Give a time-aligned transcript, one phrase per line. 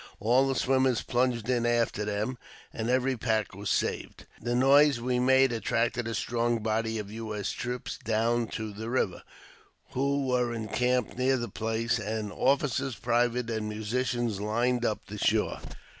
[0.19, 2.39] All the swimmers plunged in after them,
[2.73, 4.25] and every pack was saved.
[4.41, 7.35] The noise we made attracted a strong body of U.
[7.35, 7.51] S.
[7.51, 9.21] troops down to the river,
[9.91, 15.59] who were encamped near the place, and officers, privates, and musicians lined the shore.